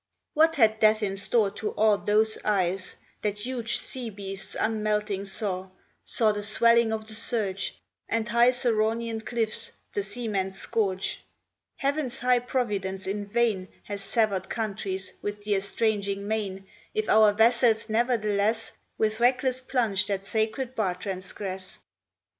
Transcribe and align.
What 0.33 0.55
had 0.55 0.79
Death 0.79 1.03
in 1.03 1.15
store 1.15 1.51
to 1.51 1.73
awe 1.77 1.95
Those 1.95 2.39
eyes, 2.43 2.95
that 3.21 3.37
huge 3.45 3.77
sea 3.77 4.09
beasts 4.09 4.55
unmelting 4.59 5.25
saw, 5.25 5.69
Saw 6.03 6.31
the 6.31 6.41
swelling 6.41 6.91
of 6.91 7.07
the 7.07 7.13
surge, 7.13 7.79
And 8.09 8.27
high 8.27 8.49
Ceraunian 8.49 9.21
cliffs, 9.23 9.73
the 9.93 10.01
seaman's 10.01 10.57
scourge? 10.57 11.21
Heaven's 11.75 12.17
high 12.17 12.39
providence 12.39 13.05
in 13.05 13.27
vain 13.27 13.67
Has 13.83 14.03
sever'd 14.03 14.49
countries 14.49 15.13
with 15.21 15.43
the 15.43 15.53
estranging 15.53 16.27
main, 16.27 16.65
If 16.95 17.07
our 17.07 17.31
vessels 17.31 17.87
ne'ertheless 17.87 18.71
With 18.97 19.19
reckless 19.19 19.59
plunge 19.61 20.07
that 20.07 20.25
sacred 20.25 20.73
bar 20.73 20.95
transgress. 20.95 21.77